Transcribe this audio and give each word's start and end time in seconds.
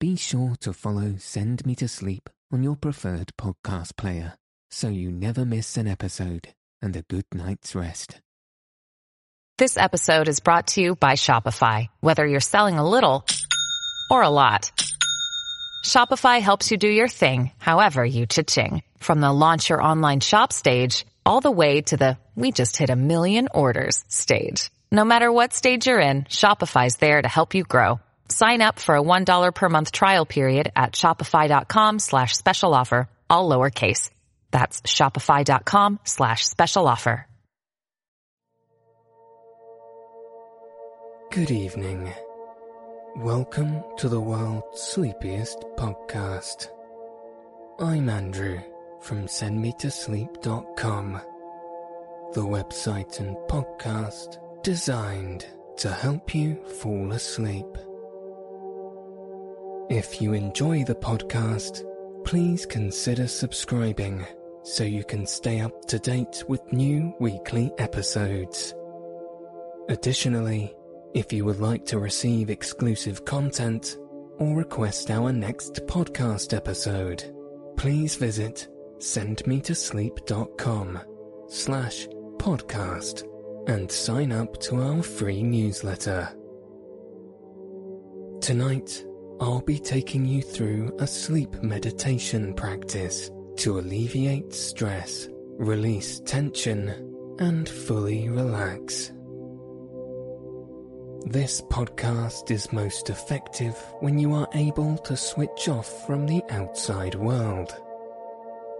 be 0.00 0.16
sure 0.16 0.54
to 0.60 0.72
follow 0.72 1.14
Send 1.18 1.66
Me 1.66 1.74
to 1.74 1.86
Sleep 1.86 2.30
on 2.50 2.62
your 2.62 2.74
preferred 2.74 3.32
podcast 3.38 3.96
player 3.96 4.34
so 4.70 4.88
you 4.88 5.12
never 5.12 5.44
miss 5.44 5.76
an 5.76 5.86
episode 5.86 6.48
and 6.80 6.96
a 6.96 7.02
good 7.02 7.26
night's 7.34 7.74
rest. 7.74 8.18
This 9.58 9.76
episode 9.76 10.26
is 10.26 10.40
brought 10.40 10.68
to 10.68 10.80
you 10.80 10.94
by 10.94 11.12
Shopify. 11.12 11.88
Whether 12.00 12.26
you're 12.26 12.40
selling 12.40 12.78
a 12.78 12.88
little 12.88 13.26
or 14.10 14.22
a 14.22 14.30
lot, 14.30 14.72
Shopify 15.84 16.40
helps 16.40 16.70
you 16.70 16.78
do 16.78 16.88
your 16.88 17.08
thing, 17.08 17.52
however 17.58 18.02
you 18.02 18.24
cha-ching. 18.24 18.82
From 19.00 19.20
the 19.20 19.30
launch 19.30 19.68
your 19.68 19.82
online 19.82 20.20
shop 20.20 20.54
stage, 20.54 21.04
all 21.26 21.42
the 21.42 21.50
way 21.50 21.82
to 21.82 21.98
the 21.98 22.16
we 22.34 22.52
just 22.52 22.78
hit 22.78 22.88
a 22.88 22.96
million 22.96 23.48
orders 23.52 24.02
stage. 24.08 24.70
No 24.90 25.04
matter 25.04 25.30
what 25.30 25.52
stage 25.52 25.86
you're 25.86 26.00
in, 26.00 26.22
Shopify's 26.22 26.96
there 26.96 27.20
to 27.20 27.28
help 27.28 27.54
you 27.54 27.64
grow. 27.64 28.00
Sign 28.30 28.62
up 28.62 28.78
for 28.78 28.94
a 28.96 29.02
$1 29.02 29.54
per 29.54 29.68
month 29.68 29.92
trial 29.92 30.24
period 30.24 30.70
at 30.76 30.92
shopify.com 30.92 31.98
slash 31.98 32.36
special 32.36 32.74
offer, 32.74 33.08
all 33.28 33.48
lowercase. 33.48 34.10
That's 34.50 34.82
shopify.com 34.82 36.00
slash 36.04 36.46
special 36.46 36.86
offer. 36.88 37.26
Good 41.32 41.52
evening. 41.52 42.12
Welcome 43.16 43.84
to 43.98 44.08
the 44.08 44.20
world's 44.20 44.80
sleepiest 44.80 45.60
podcast. 45.76 46.68
I'm 47.78 48.08
Andrew 48.08 48.60
from 49.00 49.26
sendmetosleep.com, 49.26 51.20
the 52.32 52.40
website 52.40 53.20
and 53.20 53.36
podcast 53.48 54.38
designed 54.62 55.46
to 55.78 55.90
help 55.92 56.34
you 56.34 56.56
fall 56.80 57.12
asleep. 57.12 57.66
If 59.90 60.22
you 60.22 60.32
enjoy 60.34 60.84
the 60.84 60.94
podcast, 60.94 61.84
please 62.24 62.64
consider 62.64 63.26
subscribing 63.26 64.24
so 64.62 64.84
you 64.84 65.02
can 65.02 65.26
stay 65.26 65.58
up 65.58 65.84
to 65.86 65.98
date 65.98 66.44
with 66.46 66.72
new 66.72 67.12
weekly 67.18 67.72
episodes. 67.76 68.72
Additionally, 69.88 70.72
if 71.12 71.32
you 71.32 71.44
would 71.44 71.58
like 71.58 71.84
to 71.86 71.98
receive 71.98 72.50
exclusive 72.50 73.24
content 73.24 73.98
or 74.38 74.56
request 74.56 75.10
our 75.10 75.32
next 75.32 75.84
podcast 75.88 76.56
episode, 76.56 77.34
please 77.76 78.14
visit 78.14 78.68
sendmetosleep.com 78.98 81.00
slash 81.48 82.06
podcast 82.36 83.24
and 83.66 83.90
sign 83.90 84.30
up 84.30 84.60
to 84.60 84.80
our 84.80 85.02
free 85.02 85.42
newsletter. 85.42 86.28
Tonight, 88.40 89.04
I'll 89.40 89.62
be 89.62 89.78
taking 89.78 90.26
you 90.26 90.42
through 90.42 90.94
a 90.98 91.06
sleep 91.06 91.62
meditation 91.62 92.52
practice 92.52 93.30
to 93.56 93.78
alleviate 93.78 94.52
stress, 94.52 95.30
release 95.56 96.20
tension, 96.20 96.90
and 97.38 97.66
fully 97.66 98.28
relax. 98.28 99.12
This 101.24 101.62
podcast 101.62 102.50
is 102.50 102.70
most 102.70 103.08
effective 103.08 103.74
when 104.00 104.18
you 104.18 104.34
are 104.34 104.48
able 104.52 104.98
to 104.98 105.16
switch 105.16 105.70
off 105.70 106.06
from 106.06 106.26
the 106.26 106.42
outside 106.50 107.14
world. 107.14 107.74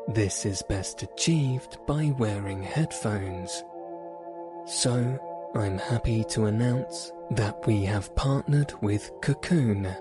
This 0.08 0.44
is 0.44 0.62
best 0.68 1.02
achieved 1.02 1.78
by 1.86 2.14
wearing 2.18 2.62
headphones. 2.62 3.64
So, 4.66 5.18
I'm 5.54 5.78
happy 5.78 6.22
to 6.24 6.44
announce 6.44 7.12
that 7.30 7.66
we 7.66 7.82
have 7.84 8.14
partnered 8.14 8.74
with 8.82 9.10
Kokoon, 9.22 9.96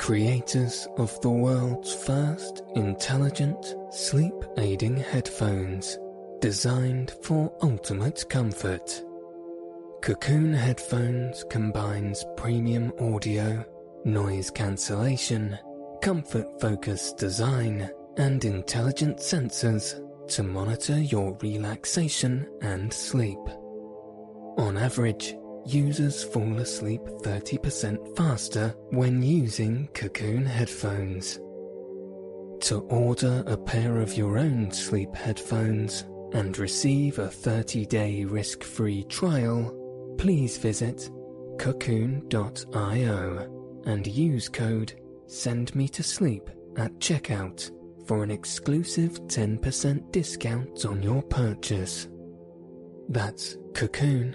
creators 0.00 0.88
of 0.96 1.20
the 1.20 1.28
world's 1.28 1.92
first 1.92 2.62
intelligent 2.74 3.76
sleep 3.90 4.32
aiding 4.56 4.96
headphones 4.96 5.98
designed 6.40 7.10
for 7.22 7.52
ultimate 7.62 8.24
comfort. 8.30 9.04
Kokoon 10.00 10.54
headphones 10.54 11.44
combines 11.50 12.24
premium 12.38 12.90
audio, 12.98 13.62
noise 14.06 14.50
cancellation, 14.50 15.58
comfort 16.00 16.46
focused 16.62 17.18
design, 17.18 17.90
and 18.16 18.42
intelligent 18.46 19.18
sensors 19.18 20.00
to 20.28 20.42
monitor 20.42 20.98
your 20.98 21.36
relaxation 21.42 22.48
and 22.62 22.90
sleep. 22.90 23.38
On 24.56 24.78
average, 24.78 25.36
users 25.74 26.24
fall 26.24 26.58
asleep 26.58 27.02
30% 27.22 28.16
faster 28.16 28.74
when 28.90 29.22
using 29.22 29.88
Kokoon 29.94 30.44
headphones. 30.46 31.38
To 32.68 32.80
order 32.90 33.42
a 33.46 33.56
pair 33.56 34.00
of 34.00 34.16
your 34.16 34.38
own 34.38 34.70
sleep 34.72 35.14
headphones 35.14 36.04
and 36.32 36.58
receive 36.58 37.18
a 37.18 37.28
30 37.28 37.86
day 37.86 38.24
risk 38.24 38.62
free 38.62 39.04
trial, 39.04 39.74
please 40.18 40.58
visit 40.58 41.10
kokoon.io 41.56 42.22
and 43.86 44.06
use 44.06 44.48
code 44.48 44.92
SENDMETOSLEEP 45.26 46.48
at 46.76 46.98
checkout 46.98 47.70
for 48.06 48.22
an 48.22 48.30
exclusive 48.30 49.20
10% 49.22 50.10
discount 50.12 50.84
on 50.84 51.02
your 51.02 51.22
purchase. 51.22 52.08
That's 53.08 53.56
Kokoon, 53.72 54.34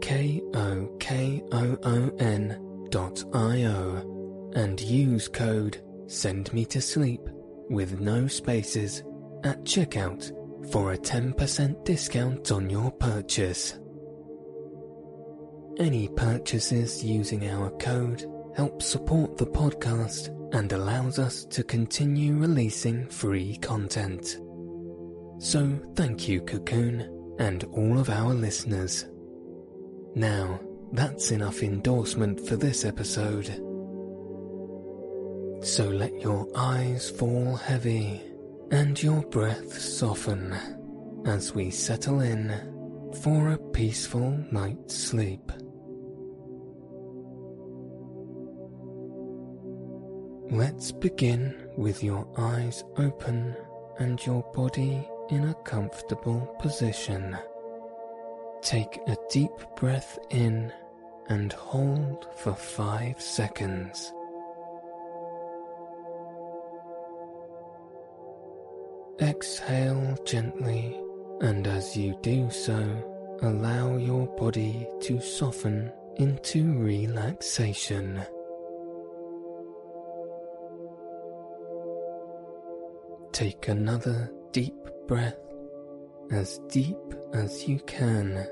K 0.00 0.42
O 0.54 0.96
K 0.98 1.42
O 1.52 1.78
O 1.82 2.10
N 2.18 2.86
dot 2.90 3.22
I 3.32 3.64
O, 3.64 4.52
and 4.54 4.80
use 4.80 5.28
code 5.28 5.82
send 6.06 6.52
me 6.52 6.64
to 6.66 6.80
sleep 6.80 7.20
with 7.68 8.00
no 8.00 8.26
spaces 8.26 9.02
at 9.44 9.64
checkout 9.64 10.30
for 10.70 10.92
a 10.92 10.98
10% 10.98 11.84
discount 11.84 12.50
on 12.52 12.70
your 12.70 12.90
purchase. 12.92 13.78
Any 15.78 16.08
purchases 16.08 17.04
using 17.04 17.48
our 17.50 17.70
code 17.78 18.24
help 18.54 18.80
support 18.80 19.36
the 19.36 19.46
podcast 19.46 20.32
and 20.54 20.72
allows 20.72 21.18
us 21.18 21.44
to 21.46 21.62
continue 21.62 22.36
releasing 22.36 23.06
free 23.08 23.56
content. 23.58 24.38
So 25.38 25.78
thank 25.94 26.28
you, 26.28 26.40
Kokoon, 26.40 27.36
and 27.38 27.64
all 27.64 27.98
of 27.98 28.08
our 28.08 28.32
listeners. 28.32 29.06
Now, 30.16 30.58
that's 30.92 31.30
enough 31.30 31.62
endorsement 31.62 32.40
for 32.40 32.56
this 32.56 32.86
episode. 32.86 33.48
So 35.62 35.90
let 35.90 36.18
your 36.22 36.48
eyes 36.56 37.10
fall 37.10 37.56
heavy 37.56 38.22
and 38.70 39.00
your 39.02 39.20
breath 39.24 39.78
soften 39.78 40.56
as 41.26 41.54
we 41.54 41.70
settle 41.70 42.20
in 42.20 42.48
for 43.22 43.50
a 43.50 43.58
peaceful 43.58 44.42
night's 44.50 44.96
sleep. 44.96 45.52
Let's 50.50 50.92
begin 50.92 51.68
with 51.76 52.02
your 52.02 52.26
eyes 52.38 52.84
open 52.96 53.54
and 53.98 54.24
your 54.24 54.50
body 54.54 55.06
in 55.28 55.48
a 55.48 55.54
comfortable 55.64 56.56
position. 56.58 57.36
Take 58.66 58.98
a 59.06 59.16
deep 59.30 59.52
breath 59.76 60.18
in 60.30 60.72
and 61.28 61.52
hold 61.52 62.26
for 62.34 62.52
five 62.52 63.20
seconds. 63.20 64.12
Exhale 69.20 70.18
gently, 70.24 71.00
and 71.42 71.64
as 71.68 71.96
you 71.96 72.18
do 72.22 72.50
so, 72.50 73.38
allow 73.42 73.98
your 73.98 74.26
body 74.36 74.88
to 75.02 75.20
soften 75.20 75.92
into 76.16 76.76
relaxation. 76.76 78.20
Take 83.30 83.68
another 83.68 84.32
deep 84.50 84.74
breath, 85.06 85.38
as 86.32 86.58
deep 86.66 86.96
as 87.32 87.68
you 87.68 87.78
can, 87.86 88.44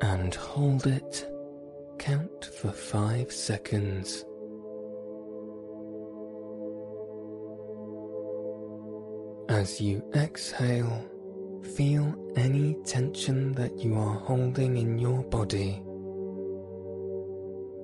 and 0.00 0.34
hold 0.34 0.86
it. 0.86 1.26
Count 1.98 2.46
for 2.46 2.72
five 2.72 3.30
seconds. 3.30 4.24
As 9.48 9.80
you 9.80 10.02
exhale, 10.14 11.04
feel 11.74 12.14
any 12.36 12.74
tension 12.84 13.52
that 13.52 13.78
you 13.78 13.96
are 13.98 14.18
holding 14.20 14.76
in 14.76 14.98
your 14.98 15.22
body. 15.24 15.82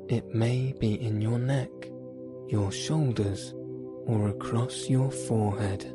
It 0.08 0.34
may 0.34 0.72
be 0.78 0.94
in 0.94 1.20
your 1.20 1.38
neck, 1.38 1.70
your 2.48 2.70
shoulders, 2.70 3.52
or 4.06 4.28
across 4.28 4.88
your 4.88 5.10
forehead. 5.10 5.92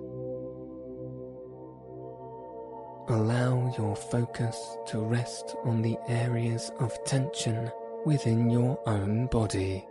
Allow 3.11 3.73
your 3.77 3.95
focus 3.95 4.77
to 4.87 4.99
rest 4.99 5.55
on 5.65 5.81
the 5.81 5.97
areas 6.07 6.71
of 6.79 6.97
tension 7.03 7.69
within 8.05 8.49
your 8.49 8.79
own 8.87 9.27
body. 9.27 9.85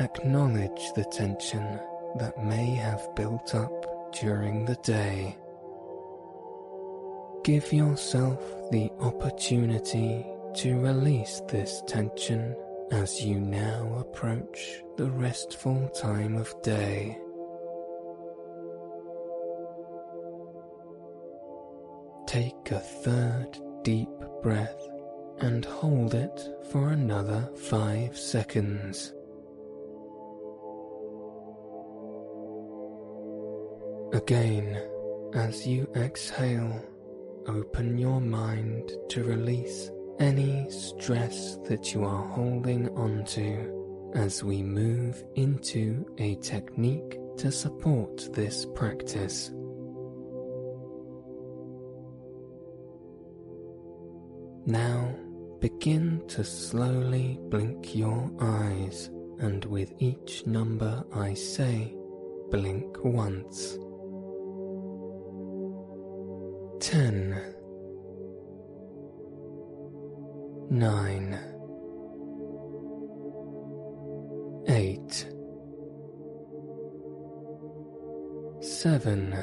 acknowledge 0.00 0.92
the 0.94 1.04
tension 1.04 1.78
that 2.16 2.42
may 2.42 2.74
have 2.74 3.14
built 3.14 3.54
up 3.54 4.12
during 4.12 4.64
the 4.64 4.74
day. 4.76 5.36
Give 7.44 7.72
yourself 7.72 8.40
the 8.70 8.90
opportunity 9.00 10.26
to 10.54 10.80
release 10.80 11.42
this 11.48 11.82
tension 11.86 12.56
as 12.90 13.24
you 13.24 13.38
now 13.40 13.96
approach 13.98 14.82
the 14.96 15.10
restful 15.10 15.88
time 15.88 16.36
of 16.36 16.54
day. 16.62 17.18
Take 22.32 22.70
a 22.70 22.80
third 22.80 23.58
deep 23.82 24.08
breath 24.42 24.88
and 25.40 25.66
hold 25.66 26.14
it 26.14 26.48
for 26.70 26.88
another 26.88 27.50
five 27.58 28.16
seconds. 28.16 29.12
Again, 34.14 34.82
as 35.34 35.66
you 35.66 35.86
exhale, 35.94 36.82
open 37.48 37.98
your 37.98 38.22
mind 38.22 38.92
to 39.10 39.24
release 39.24 39.90
any 40.18 40.70
stress 40.70 41.58
that 41.68 41.92
you 41.92 42.02
are 42.06 42.28
holding 42.28 42.88
onto 42.96 44.10
as 44.14 44.42
we 44.42 44.62
move 44.62 45.22
into 45.34 46.06
a 46.16 46.36
technique 46.36 47.18
to 47.36 47.52
support 47.52 48.32
this 48.32 48.64
practice. 48.74 49.50
Now 54.64 55.12
begin 55.60 56.22
to 56.28 56.44
slowly 56.44 57.38
blink 57.48 57.96
your 57.96 58.30
eyes, 58.40 59.10
and 59.40 59.64
with 59.64 59.92
each 59.98 60.46
number 60.46 61.04
I 61.12 61.34
say, 61.34 61.94
blink 62.50 63.04
once. 63.04 63.76
Ten, 66.78 67.40
nine, 70.70 71.38
eight, 74.68 75.26
seven, 78.60 79.34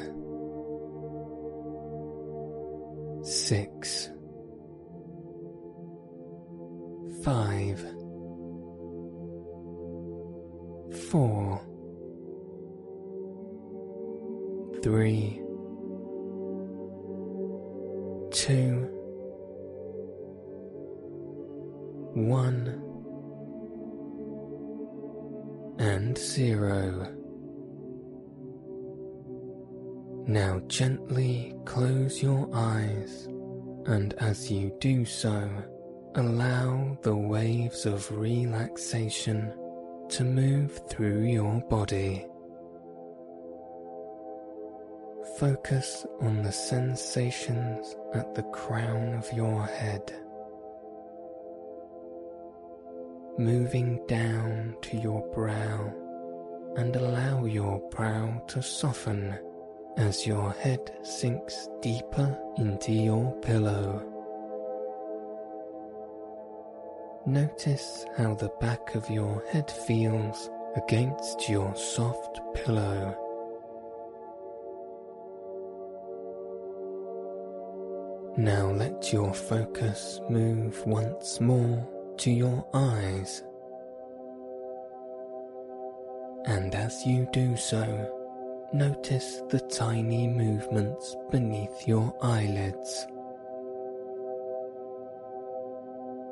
six, 3.22 4.10
five, 7.24 7.80
four, 11.10 11.60
three, 14.82 15.40
two, 18.30 18.88
one, 22.14 22.82
and 25.78 26.16
zero. 26.16 27.16
Now 30.26 30.60
gently 30.68 31.54
close 31.64 32.22
your 32.22 32.48
eyes, 32.54 33.26
and 33.86 34.14
as 34.18 34.50
you 34.50 34.72
do 34.80 35.04
so, 35.04 35.50
allow 36.16 36.98
the 37.02 37.14
waves 37.14 37.86
of 37.86 38.10
relaxation 38.10 39.52
to 40.08 40.24
move 40.24 40.80
through 40.88 41.22
your 41.22 41.60
body. 41.62 42.26
Focus 45.38 46.04
on 46.20 46.42
the 46.42 46.50
sensations 46.50 47.94
at 48.12 48.34
the 48.34 48.42
crown 48.42 49.14
of 49.14 49.32
your 49.32 49.62
head, 49.64 50.12
moving 53.38 54.04
down 54.08 54.74
to 54.82 54.96
your 54.96 55.22
brow 55.32 55.94
and 56.76 56.96
allow 56.96 57.44
your 57.44 57.78
brow 57.90 58.42
to 58.48 58.60
soften 58.60 59.38
as 59.96 60.26
your 60.26 60.50
head 60.52 60.92
sinks 61.02 61.68
deeper 61.80 62.36
into 62.58 62.92
your 62.92 63.32
pillow. 63.42 64.09
Notice 67.26 68.06
how 68.16 68.34
the 68.34 68.50
back 68.60 68.94
of 68.94 69.10
your 69.10 69.44
head 69.50 69.70
feels 69.70 70.48
against 70.74 71.50
your 71.50 71.74
soft 71.76 72.40
pillow. 72.54 73.14
Now 78.38 78.70
let 78.70 79.12
your 79.12 79.34
focus 79.34 80.18
move 80.30 80.86
once 80.86 81.42
more 81.42 81.86
to 82.16 82.30
your 82.30 82.66
eyes. 82.72 83.42
And 86.46 86.74
as 86.74 87.04
you 87.04 87.28
do 87.32 87.54
so, 87.54 88.10
notice 88.72 89.42
the 89.50 89.60
tiny 89.60 90.26
movements 90.26 91.16
beneath 91.30 91.86
your 91.86 92.14
eyelids. 92.22 93.06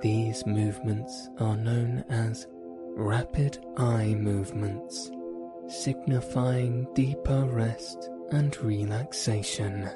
These 0.00 0.46
movements 0.46 1.28
are 1.40 1.56
known 1.56 2.04
as 2.08 2.46
rapid 2.94 3.58
eye 3.76 4.14
movements, 4.16 5.10
signifying 5.66 6.86
deeper 6.94 7.44
rest 7.44 8.08
and 8.30 8.56
relaxation. 8.62 9.90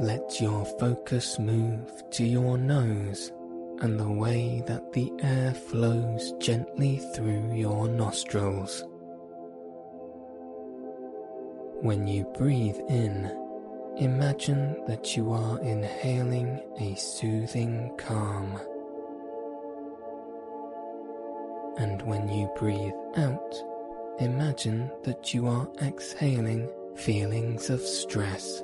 Let 0.00 0.40
your 0.40 0.64
focus 0.78 1.38
move 1.38 2.02
to 2.12 2.24
your 2.24 2.56
nose 2.56 3.30
and 3.80 4.00
the 4.00 4.10
way 4.10 4.62
that 4.66 4.94
the 4.94 5.12
air 5.20 5.52
flows 5.52 6.32
gently 6.38 6.96
through 7.14 7.52
your 7.52 7.88
nostrils. 7.88 8.84
When 11.82 12.06
you 12.06 12.24
breathe 12.38 12.78
in, 12.88 13.47
imagine 13.98 14.76
that 14.86 15.16
you 15.16 15.32
are 15.32 15.60
inhaling 15.60 16.60
a 16.80 16.94
soothing 16.94 17.92
calm. 17.98 18.60
And 21.78 22.02
when 22.02 22.28
you 22.28 22.48
breathe 22.56 22.92
out, 23.16 23.54
imagine 24.20 24.90
that 25.02 25.34
you 25.34 25.48
are 25.48 25.68
exhaling 25.82 26.70
feelings 26.96 27.70
of 27.70 27.80
stress. 27.80 28.60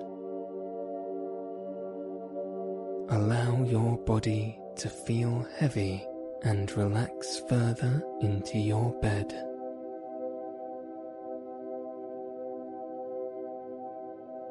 Allow 3.10 3.64
your 3.64 3.98
body 3.98 4.58
to 4.76 4.88
feel 4.88 5.46
heavy 5.58 6.04
and 6.42 6.70
relax 6.76 7.42
further 7.48 8.02
into 8.20 8.58
your 8.58 8.92
bed. 9.00 9.32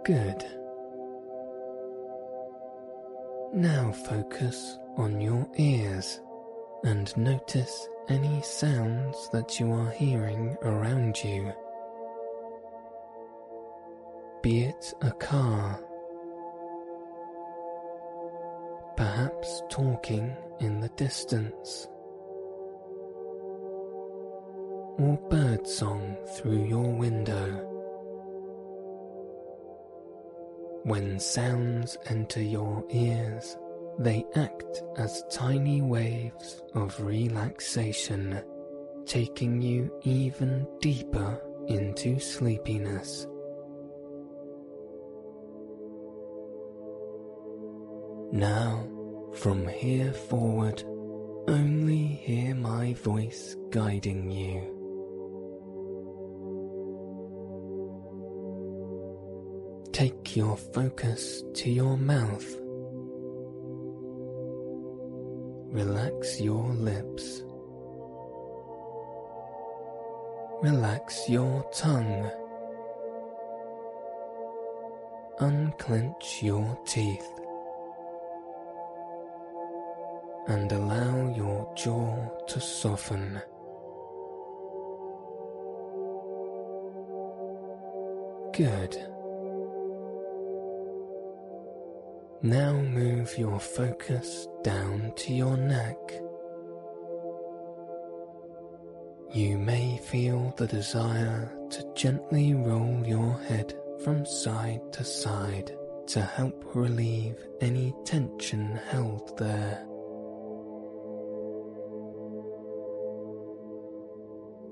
Good. 0.03 0.62
Now 3.53 3.91
focus 3.91 4.79
on 4.97 5.21
your 5.21 5.47
ears 5.57 6.19
and 6.83 7.15
notice 7.15 7.87
any 8.09 8.41
sounds 8.41 9.29
that 9.31 9.59
you 9.59 9.71
are 9.71 9.91
hearing 9.91 10.57
around 10.63 11.23
you. 11.23 11.53
Be 14.41 14.63
it 14.63 14.93
a 15.01 15.11
car 15.11 15.79
perhaps 18.95 19.61
talking 19.69 20.35
in 20.59 20.79
the 20.79 20.89
distance, 20.89 21.87
or 24.97 25.19
birdsong 25.29 26.15
through 26.35 26.65
your 26.65 26.89
window. 26.91 27.72
When 30.83 31.17
sounds 31.17 31.97
enter 32.07 32.41
your 32.41 32.83
ears, 32.89 33.55
they 33.99 34.25
act 34.35 34.83
as 34.97 35.23
tiny 35.31 35.81
waves 35.81 36.61
of 36.73 36.99
relaxation, 37.01 38.43
taking 39.05 39.61
you 39.61 39.97
even 40.03 40.67
deeper 40.81 41.41
into 41.67 42.19
sleepiness. 42.19 43.27
Now, 48.33 48.85
from 49.35 49.65
here 49.65 50.11
forward, 50.11 50.83
only 51.47 52.07
hear 52.07 52.55
my 52.55 52.93
voice 52.95 53.55
guiding 53.69 54.29
you. 54.29 54.82
Take 59.93 60.35
your 60.35 60.57
focus 60.57 61.43
to 61.53 61.69
your 61.69 61.97
mouth. 61.97 62.63
relax 65.73 66.39
your 66.39 66.63
lips. 66.75 67.41
Relax 70.61 71.27
your 71.27 71.63
tongue. 71.73 72.29
Unclench 75.39 76.43
your 76.43 76.77
teeth. 76.85 77.27
And 80.47 80.71
allow 80.71 81.33
your 81.35 81.73
jaw 81.75 82.29
to 82.47 82.59
soften. 82.61 83.41
Good. 88.53 89.12
Now 92.45 92.73
move 92.73 93.37
your 93.37 93.57
focus 93.57 94.49
down 94.65 95.13
to 95.15 95.33
your 95.33 95.55
neck. 95.55 95.95
You 99.31 99.57
may 99.57 99.97
feel 99.99 100.53
the 100.57 100.67
desire 100.67 101.49
to 101.69 101.93
gently 101.95 102.53
roll 102.53 103.01
your 103.07 103.39
head 103.47 103.73
from 104.03 104.25
side 104.25 104.81
to 104.91 105.05
side 105.05 105.71
to 106.07 106.21
help 106.21 106.65
relieve 106.75 107.37
any 107.61 107.93
tension 108.03 108.77
held 108.89 109.37
there. 109.37 109.87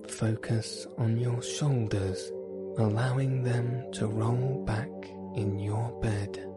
Focus 0.10 0.88
on 0.98 1.18
your 1.18 1.42
shoulders, 1.42 2.34
allowing 2.78 3.44
them 3.46 3.90
to 3.94 4.08
roll 4.08 4.62
back 4.66 4.90
in 5.38 5.58
your 5.58 5.90
bed. 6.02 6.51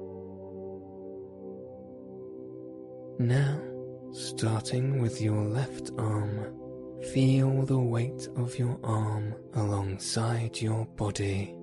Now, 3.18 3.60
starting 4.12 5.00
with 5.00 5.20
your 5.20 5.44
left 5.44 5.92
arm, 5.98 6.52
feel 7.12 7.62
the 7.62 7.78
weight 7.78 8.28
of 8.36 8.58
your 8.58 8.76
arm 8.82 9.34
alongside 9.54 10.60
your 10.60 10.84
body. 10.96 11.54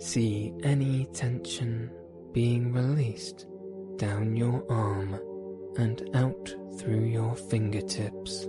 See 0.00 0.52
any 0.64 1.06
tension 1.12 1.88
being 2.32 2.72
released 2.72 3.46
down 3.96 4.34
your 4.34 4.64
arm 4.68 5.20
and 5.76 6.10
out 6.14 6.52
through 6.76 7.04
your 7.04 7.36
fingertips. 7.36 8.48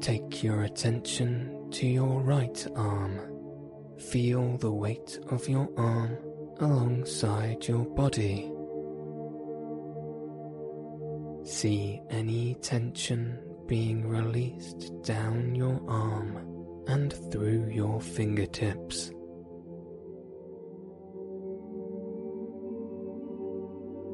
Take 0.00 0.44
your 0.44 0.62
attention 0.62 1.68
to 1.72 1.86
your 1.86 2.20
right 2.20 2.66
arm. 2.76 3.39
Feel 4.08 4.56
the 4.56 4.72
weight 4.72 5.20
of 5.28 5.46
your 5.46 5.68
arm 5.76 6.16
alongside 6.58 7.68
your 7.68 7.84
body. 7.84 8.50
See 11.44 12.00
any 12.08 12.54
tension 12.62 13.38
being 13.66 14.08
released 14.08 14.90
down 15.02 15.54
your 15.54 15.80
arm 15.86 16.84
and 16.88 17.12
through 17.30 17.68
your 17.70 18.00
fingertips. 18.00 19.10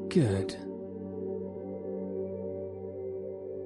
Good. 0.09 0.53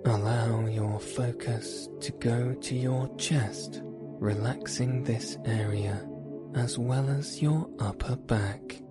Allow 0.06 0.68
your 0.68 1.00
focus 1.00 1.90
to 2.00 2.12
go 2.14 2.54
to 2.54 2.76
your 2.76 3.14
chest, 3.18 3.82
relaxing 3.84 5.04
this 5.04 5.38
area 5.46 6.08
as 6.56 6.78
well 6.78 7.10
as 7.10 7.42
your 7.42 7.70
upper 7.80 8.16
back. 8.16 8.82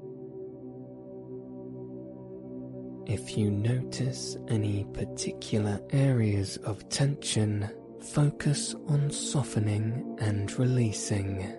If 3.06 3.36
you 3.36 3.50
notice 3.50 4.36
any 4.48 4.84
particular 4.92 5.80
areas 5.90 6.56
of 6.58 6.88
tension, 6.88 7.68
focus 8.12 8.74
on 8.88 9.10
softening 9.10 10.16
and 10.20 10.56
releasing. 10.58 11.56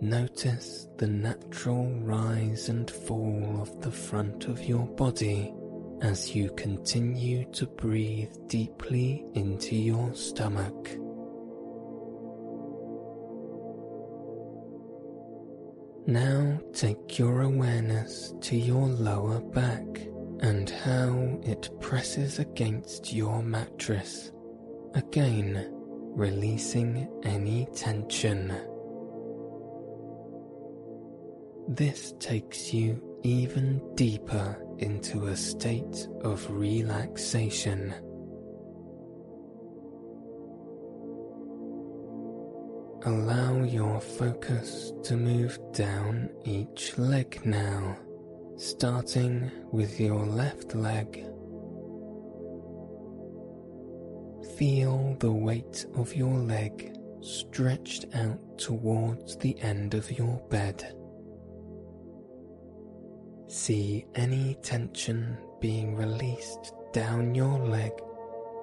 Notice 0.00 0.88
the 0.98 1.08
natural 1.08 1.90
rise 2.02 2.68
and 2.68 2.90
fall 2.90 3.58
of 3.60 3.80
the 3.80 3.90
front 3.90 4.44
of 4.44 4.62
your 4.62 4.86
body 4.86 5.52
as 6.02 6.34
you 6.34 6.50
continue 6.50 7.50
to 7.52 7.66
breathe 7.66 8.32
deeply 8.46 9.24
into 9.34 9.74
your 9.74 10.14
stomach. 10.14 11.05
Now 16.08 16.60
take 16.72 17.18
your 17.18 17.42
awareness 17.42 18.32
to 18.42 18.56
your 18.56 18.86
lower 18.86 19.40
back 19.40 19.82
and 20.38 20.70
how 20.70 21.40
it 21.42 21.68
presses 21.80 22.38
against 22.38 23.12
your 23.12 23.42
mattress, 23.42 24.30
again 24.94 25.66
releasing 25.72 27.08
any 27.24 27.66
tension. 27.74 28.54
This 31.66 32.14
takes 32.20 32.72
you 32.72 33.02
even 33.24 33.82
deeper 33.96 34.64
into 34.78 35.26
a 35.26 35.36
state 35.36 36.06
of 36.22 36.48
relaxation. 36.48 37.92
Allow 43.06 43.62
your 43.62 44.00
focus 44.00 44.92
to 45.04 45.16
move 45.16 45.60
down 45.72 46.28
each 46.44 46.98
leg 46.98 47.40
now, 47.46 47.96
starting 48.56 49.48
with 49.70 50.00
your 50.00 50.26
left 50.26 50.74
leg. 50.74 51.24
Feel 54.58 55.16
the 55.20 55.30
weight 55.30 55.86
of 55.94 56.16
your 56.16 56.36
leg 56.36 56.96
stretched 57.20 58.06
out 58.16 58.58
towards 58.58 59.36
the 59.36 59.56
end 59.60 59.94
of 59.94 60.10
your 60.10 60.42
bed. 60.50 60.92
See 63.46 64.04
any 64.16 64.56
tension 64.62 65.38
being 65.60 65.94
released 65.94 66.72
down 66.92 67.36
your 67.36 67.56
leg 67.68 67.92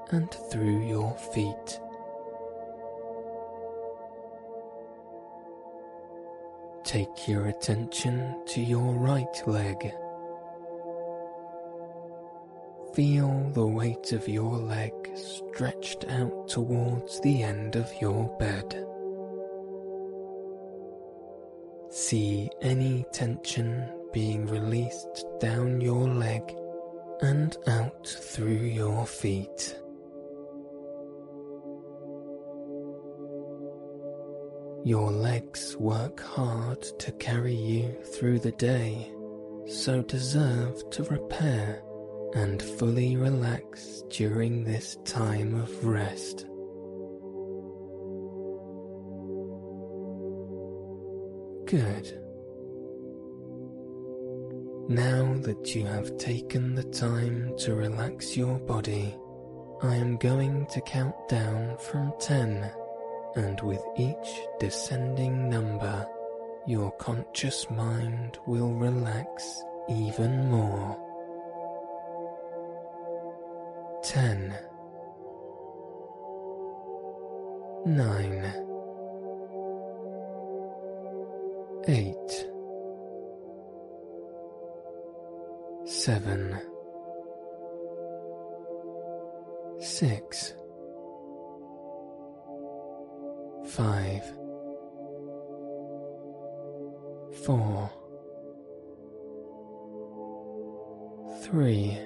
and 0.10 0.30
through 0.52 0.86
your 0.86 1.16
feet. 1.34 1.80
Take 6.84 7.30
your 7.30 7.48
attention 7.48 8.44
to 8.48 8.62
your 8.62 8.94
right 8.96 9.48
leg. 9.48 9.94
Feel 12.94 13.50
the 13.54 13.66
weight 13.66 14.12
of 14.12 14.28
your 14.28 14.58
leg 14.58 14.94
stretched 15.16 16.06
out 16.10 16.50
towards 16.50 17.22
the 17.22 17.42
end 17.42 17.78
of 17.78 17.90
your 18.02 18.28
bed. 18.38 18.86
See 21.90 22.50
any 22.62 23.06
tension 23.14 23.90
being 24.12 24.46
released 24.46 25.26
down 25.40 25.80
your 25.80 26.08
leg 26.08 26.54
and 27.22 27.58
out 27.68 28.08
through 28.08 28.52
your 28.52 29.08
feet. 29.08 29.80
Your 34.86 35.12
legs 35.12 35.78
work 35.78 36.20
hard 36.20 36.82
to 37.00 37.14
carry 37.14 37.56
you 37.56 37.96
through 38.04 38.40
the 38.40 38.52
day, 38.52 39.10
so 39.66 40.02
deserve 40.02 40.90
to 40.90 41.04
repair 41.04 41.82
and 42.36 42.62
fully 42.62 43.16
relax 43.16 44.04
during 44.10 44.66
this 44.66 44.98
time 45.06 45.56
of 45.56 45.86
rest. 45.86 46.48
Good. 51.66 52.20
Now 54.90 55.34
that 55.44 55.74
you 55.74 55.86
have 55.86 56.18
taken 56.18 56.76
the 56.76 56.84
time 56.84 57.54
to 57.60 57.74
relax 57.74 58.36
your 58.36 58.60
body, 58.60 59.16
I 59.82 59.96
am 59.96 60.18
going 60.18 60.66
to 60.74 60.82
count 60.82 61.16
down 61.30 61.78
from 61.78 62.12
10 62.20 62.70
and 63.36 63.60
with 63.62 63.84
each 63.98 64.42
descending 64.60 65.50
number, 65.50 66.08
your 66.66 66.92
conscious 66.92 67.70
mind 67.70 68.38
will 68.46 68.74
relax 68.74 69.64
even 69.90 70.50
more. 70.50 71.00
Ten, 74.04 74.54
nine, 77.86 78.54
eight, 81.88 82.48
seven, 85.86 86.60
six 89.80 90.54
five, 93.76 94.24
four, 97.44 97.90
three, 101.42 101.98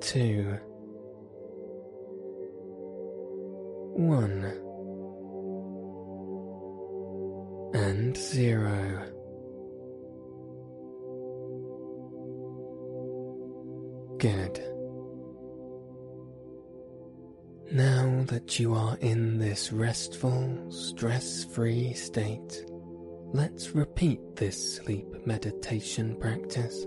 two, 0.00 0.58
one, 3.92 4.44
and 7.74 8.16
zero. 8.16 9.08
Good. 14.16 14.61
You 18.58 18.74
are 18.74 18.96
in 19.00 19.38
this 19.38 19.72
restful, 19.72 20.70
stress 20.70 21.44
free 21.44 21.92
state, 21.92 22.64
let's 23.32 23.70
repeat 23.70 24.20
this 24.36 24.76
sleep 24.76 25.06
meditation 25.26 26.16
practice 26.18 26.86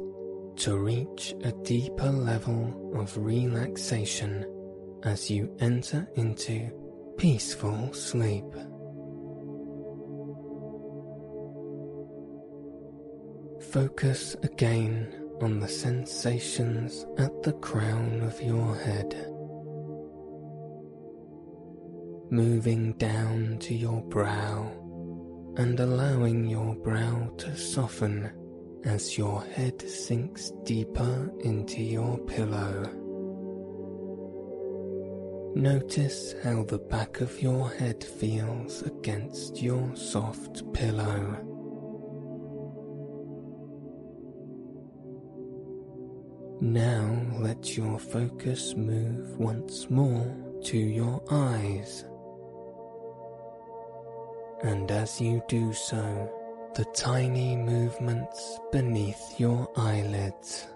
to 0.57 0.77
reach 0.77 1.33
a 1.43 1.51
deeper 1.63 2.09
level 2.09 2.91
of 2.95 3.17
relaxation 3.17 4.45
as 5.03 5.29
you 5.29 5.55
enter 5.59 6.07
into 6.15 6.69
peaceful 7.17 7.93
sleep. 7.93 8.45
Focus 13.71 14.35
again 14.43 15.29
on 15.41 15.59
the 15.59 15.67
sensations 15.67 17.05
at 17.17 17.43
the 17.43 17.53
crown 17.53 18.21
of 18.21 18.41
your 18.41 18.75
head 18.75 19.34
moving 22.29 22.93
down 22.93 23.57
to 23.59 23.73
your 23.75 24.01
brow 24.03 24.71
and 25.57 25.79
allowing 25.79 26.45
your 26.45 26.75
brow 26.75 27.31
to 27.37 27.55
soften 27.55 28.31
as 28.83 29.17
your 29.17 29.43
head 29.43 29.81
sinks 29.87 30.51
deeper 30.63 31.31
into 31.41 31.81
your 31.81 32.17
pillow. 32.19 32.83
Notice 35.55 36.35
how 36.43 36.63
the 36.63 36.77
back 36.77 37.21
of 37.21 37.41
your 37.41 37.69
head 37.69 38.03
feels 38.03 38.81
against 38.81 39.61
your 39.61 39.95
soft 39.95 40.71
pillow. 40.73 41.41
Now 46.61 47.21
let 47.39 47.77
your 47.77 47.99
focus 47.99 48.75
move 48.75 49.37
once 49.37 49.89
more 49.89 50.35
to 50.63 50.77
your 50.77 51.23
eyes 51.29 52.05
and 54.65 54.89
as 54.89 55.21
you 55.21 55.43
do 55.47 55.71
so, 55.73 56.31
the 56.75 56.85
tiny 56.95 57.55
movements 57.55 58.59
beneath 58.71 59.39
your 59.39 59.69
eyelids. 59.77 60.67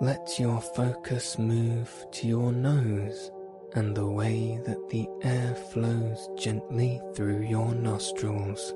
Let 0.00 0.40
your 0.40 0.60
focus 0.60 1.38
move 1.38 1.88
to 2.12 2.26
your 2.26 2.52
nose 2.52 3.30
and 3.74 3.96
the 3.96 4.08
way 4.08 4.60
that 4.66 4.88
the 4.88 5.08
air 5.22 5.54
flows 5.54 6.28
gently 6.36 7.00
through 7.14 7.42
your 7.42 7.72
nostrils. 7.74 8.74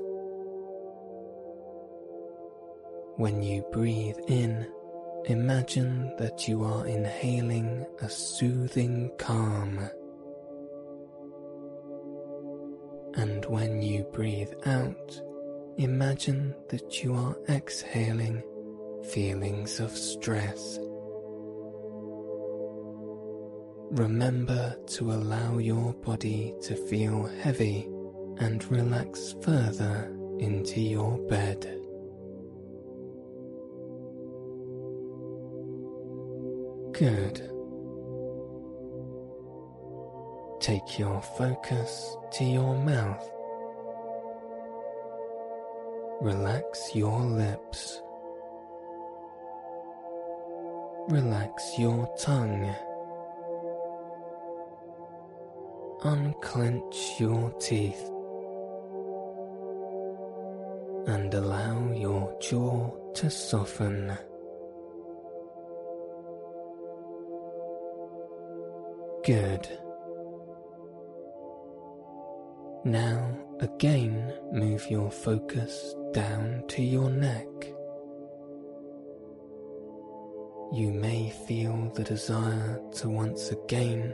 When 3.17 3.43
you 3.43 3.65
breathe 3.71 4.19
in, 4.27 4.65
Imagine 5.27 6.15
that 6.17 6.47
you 6.47 6.63
are 6.63 6.85
inhaling 6.85 7.83
a 7.99 8.07
soothing 8.07 9.09
calm. 9.17 9.79
And 13.45 13.53
when 13.53 13.81
you 13.83 14.03
breathe 14.05 14.53
out, 14.65 15.21
imagine 15.77 16.55
that 16.69 17.03
you 17.03 17.13
are 17.13 17.37
exhaling 17.47 18.41
feelings 19.11 19.79
of 19.79 19.91
stress. 19.91 20.79
Remember 23.91 24.75
to 24.87 25.11
allow 25.11 25.59
your 25.59 25.93
body 25.93 26.55
to 26.63 26.75
feel 26.75 27.25
heavy 27.43 27.87
and 28.37 28.65
relax 28.71 29.35
further 29.43 30.11
into 30.39 30.81
your 30.81 31.19
bed. 31.27 31.65
Good. 36.93 37.51
Take 40.59 40.97
your 40.97 41.21
focus 41.37 42.17
to 42.33 42.43
your 42.43 42.75
mouth. 42.83 43.34
Relax 46.21 46.95
your 46.95 47.19
lips. 47.19 48.01
Relax 51.09 51.77
your 51.77 52.07
tongue. 52.17 52.73
Unclench 56.03 57.19
your 57.19 57.51
teeth. 57.59 58.09
And 61.07 61.33
allow 61.33 61.91
your 61.91 62.35
jaw 62.39 62.91
to 63.15 63.29
soften. 63.29 64.17
Good. 69.23 69.67
Now 72.85 73.44
again 73.59 74.33
move 74.51 74.89
your 74.89 75.09
focus 75.11 75.95
down 76.13 76.63
to 76.67 76.81
your 76.81 77.09
neck. 77.09 77.47
You 80.73 80.91
may 80.91 81.31
feel 81.47 81.91
the 81.93 82.03
desire 82.03 82.81
to 82.95 83.09
once 83.09 83.51
again 83.51 84.13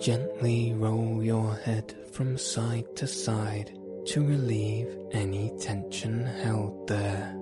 gently 0.00 0.72
roll 0.72 1.22
your 1.22 1.54
head 1.56 1.94
from 2.12 2.38
side 2.38 2.96
to 2.96 3.06
side 3.06 3.70
to 4.06 4.26
relieve 4.26 4.96
any 5.12 5.52
tension 5.60 6.24
held 6.24 6.88
there. 6.88 7.36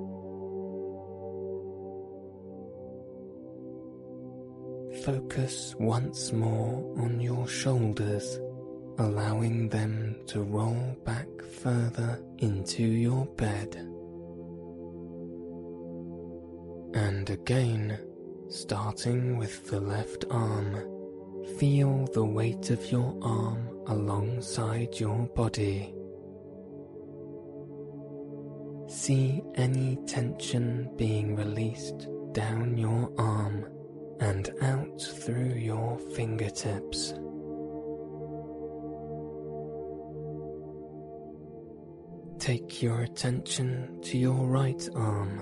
Focus 5.04 5.76
once 5.78 6.32
more 6.32 6.94
on 6.98 7.20
your 7.20 7.46
shoulders, 7.46 8.40
allowing 8.98 9.68
them 9.68 10.16
to 10.26 10.42
roll 10.42 10.96
back 11.04 11.28
further 11.62 12.20
into 12.38 12.82
your 12.82 13.26
bed. 13.26 13.76
And 16.94 17.30
again, 17.30 17.98
starting 18.48 19.36
with 19.38 19.68
the 19.68 19.80
left 19.80 20.24
arm, 20.30 20.74
feel 21.58 22.06
the 22.12 22.24
weight 22.24 22.70
of 22.70 22.90
your 22.90 23.16
arm 23.22 23.68
alongside 23.86 24.98
your 24.98 25.26
body. 25.28 25.94
See 28.88 29.42
any 29.54 29.98
tension 30.06 30.90
being 30.96 31.36
released 31.36 32.08
down 32.32 32.76
your 32.76 33.12
arm 33.18 33.66
and 34.20 34.50
out 34.62 35.00
through 35.00 35.54
your 35.54 35.98
fingertips. 36.16 37.14
Take 42.38 42.82
your 42.82 43.02
attention 43.02 44.00
to 44.02 44.16
your 44.16 44.46
right 44.46 44.88
arm. 44.94 45.40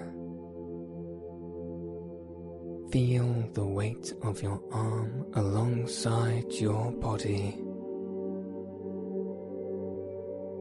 Feel 2.91 3.51
the 3.53 3.67
weight 3.67 4.15
of 4.23 4.43
your 4.43 4.63
arm 4.73 5.27
alongside 5.35 6.51
your 6.53 6.93
body. 6.93 7.59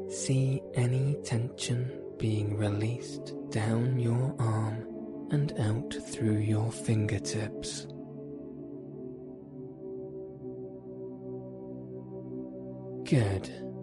See 0.10 0.62
any 0.74 1.16
tension 1.24 1.90
being 2.18 2.58
released 2.58 3.34
down 3.52 3.98
your 3.98 4.36
arm 4.38 5.28
and 5.32 5.54
out 5.60 5.96
through 6.12 6.40
your 6.40 6.70
fingertips. 6.72 7.88
Good. 13.10 13.75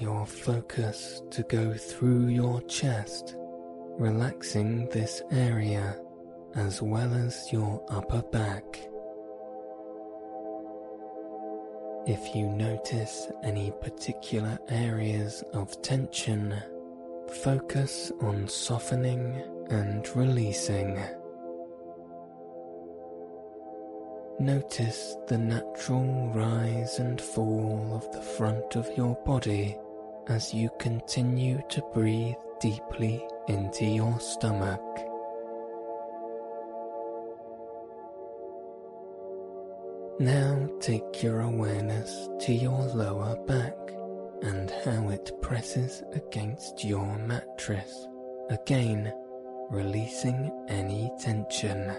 Your 0.00 0.26
focus 0.26 1.22
to 1.30 1.42
go 1.44 1.74
through 1.74 2.26
your 2.26 2.60
chest, 2.62 3.36
relaxing 3.98 4.88
this 4.90 5.22
area 5.30 5.98
as 6.54 6.80
well 6.80 7.12
as 7.14 7.52
your 7.52 7.84
upper 7.88 8.22
back. 8.22 8.80
If 12.06 12.34
you 12.34 12.46
notice 12.46 13.26
any 13.42 13.72
particular 13.80 14.58
areas 14.68 15.42
of 15.52 15.80
tension, 15.82 16.54
focus 17.42 18.12
on 18.20 18.48
softening 18.48 19.42
and 19.70 20.08
releasing. 20.14 21.00
Notice 24.38 25.16
the 25.28 25.38
natural 25.38 26.30
rise 26.34 26.98
and 26.98 27.20
fall 27.20 27.90
of 27.94 28.12
the 28.12 28.22
front 28.22 28.76
of 28.76 28.88
your 28.96 29.16
body 29.26 29.76
as 30.28 30.52
you 30.52 30.70
continue 30.78 31.62
to 31.68 31.82
breathe 31.94 32.34
deeply 32.60 33.24
into 33.48 33.84
your 33.84 34.18
stomach. 34.18 34.80
Now 40.18 40.68
take 40.80 41.22
your 41.22 41.40
awareness 41.40 42.28
to 42.40 42.52
your 42.52 42.82
lower 42.86 43.36
back 43.46 43.76
and 44.42 44.70
how 44.84 45.10
it 45.10 45.30
presses 45.42 46.02
against 46.14 46.84
your 46.84 47.18
mattress, 47.18 48.08
again 48.48 49.12
releasing 49.70 50.50
any 50.68 51.10
tension. 51.18 51.96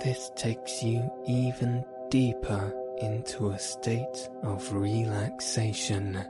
This 0.00 0.30
takes 0.36 0.82
you 0.82 1.10
even 1.26 1.84
deeper 2.08 2.72
into 3.00 3.50
a 3.50 3.58
state 3.58 4.28
of 4.42 4.72
relaxation. 4.72 6.24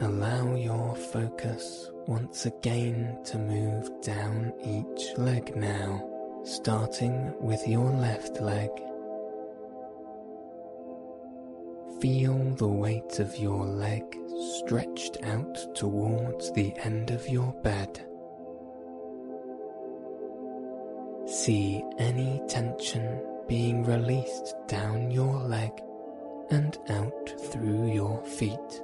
Allow 0.00 0.56
your 0.56 0.94
focus 0.96 1.90
once 2.06 2.46
again 2.46 3.18
to 3.24 3.38
move 3.38 3.90
down 4.02 4.52
each 4.62 5.16
leg 5.16 5.56
now, 5.56 6.08
starting 6.44 7.32
with 7.40 7.66
your 7.66 7.90
left 7.90 8.40
leg. 8.40 8.70
Feel 12.00 12.54
the 12.56 12.68
weight 12.68 13.18
of 13.18 13.38
your 13.38 13.64
leg 13.64 14.02
stretched 14.58 15.22
out 15.22 15.74
towards 15.74 16.52
the 16.52 16.76
end 16.78 17.10
of 17.10 17.28
your 17.28 17.52
bed. 17.62 18.04
See 21.44 21.84
any 21.98 22.40
tension 22.48 23.20
being 23.46 23.84
released 23.84 24.54
down 24.66 25.10
your 25.10 25.34
leg 25.42 25.72
and 26.48 26.78
out 26.88 27.38
through 27.38 27.92
your 27.92 28.24
feet. 28.24 28.82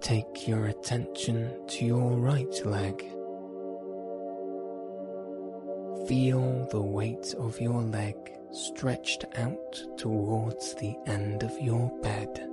Take 0.00 0.46
your 0.46 0.66
attention 0.66 1.66
to 1.66 1.84
your 1.84 2.12
right 2.12 2.64
leg. 2.64 3.00
Feel 6.06 6.68
the 6.70 6.80
weight 6.80 7.34
of 7.36 7.60
your 7.60 7.82
leg 7.82 8.14
stretched 8.52 9.24
out 9.34 9.82
towards 9.96 10.74
the 10.74 10.94
end 11.06 11.42
of 11.42 11.60
your 11.60 11.90
bed. 12.00 12.48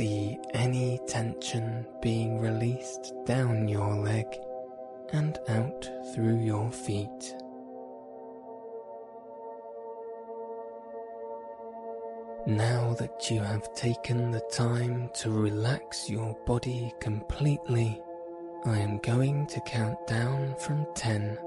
See 0.00 0.38
any 0.54 0.98
tension 1.06 1.86
being 2.00 2.40
released 2.40 3.12
down 3.26 3.68
your 3.68 3.96
leg 3.96 4.24
and 5.12 5.38
out 5.50 5.90
through 6.14 6.38
your 6.38 6.70
feet. 6.70 7.36
Now 12.46 12.94
that 12.94 13.30
you 13.30 13.40
have 13.40 13.74
taken 13.74 14.30
the 14.30 14.40
time 14.50 15.10
to 15.16 15.30
relax 15.30 16.08
your 16.08 16.34
body 16.46 16.94
completely, 16.98 18.00
I 18.64 18.78
am 18.78 19.00
going 19.00 19.48
to 19.48 19.60
count 19.66 20.06
down 20.06 20.54
from 20.60 20.86
10 20.94 21.38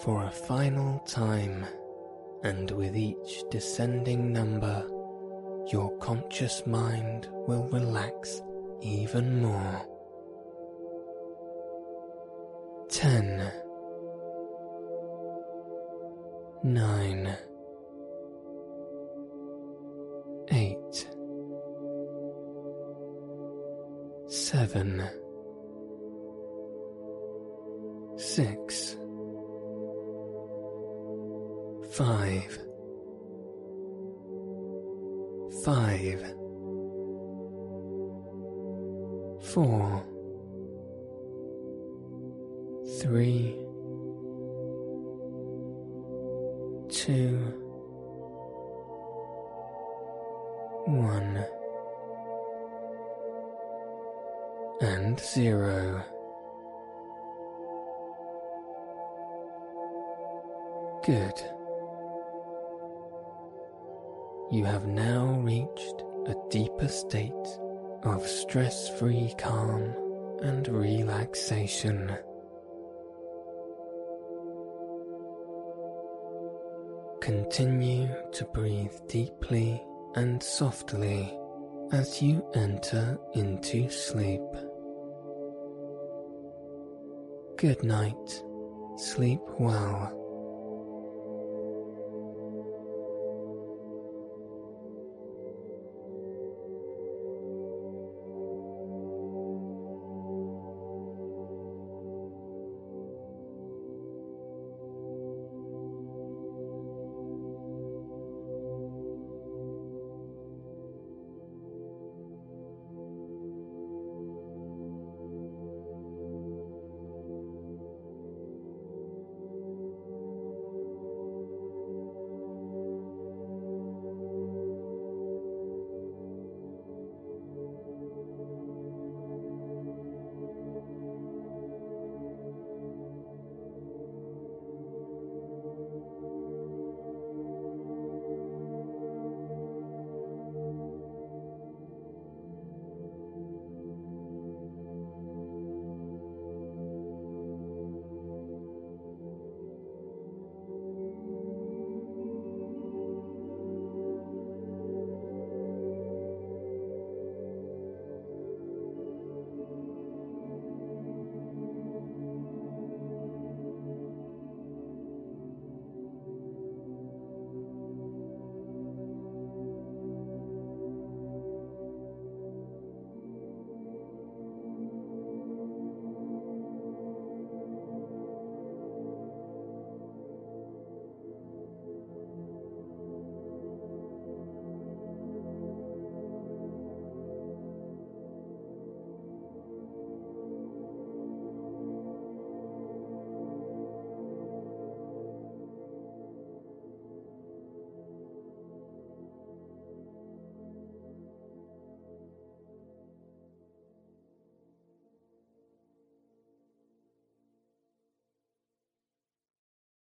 for 0.00 0.24
a 0.24 0.30
final 0.30 0.98
time, 1.06 1.64
and 2.42 2.70
with 2.70 2.94
each 2.94 3.44
descending 3.50 4.30
number, 4.30 4.86
your 5.72 5.96
conscious 5.98 6.66
mind 6.66 7.28
will 7.46 7.68
relax 7.70 8.42
even 8.80 9.40
more. 9.40 9.86
10 12.88 13.52
9 16.62 17.36
8 20.50 21.06
7 24.28 25.10
6 28.16 28.96
5 31.90 32.58
5 35.64 36.18
4 39.40 40.04
3 43.00 43.63
of 68.04 68.26
stress 68.26 68.88
free 68.98 69.34
calm 69.38 69.94
and 70.42 70.68
relaxation. 70.68 72.16
Continue 77.20 78.08
to 78.32 78.44
breathe 78.52 78.94
deeply 79.08 79.82
and 80.14 80.42
softly 80.42 81.38
as 81.92 82.20
you 82.20 82.44
enter 82.54 83.18
into 83.34 83.88
sleep. 83.88 84.42
Good 87.56 87.82
night. 87.82 88.42
Sleep 88.96 89.40
well. 89.58 90.23